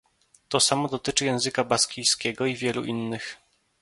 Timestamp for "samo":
0.59-0.87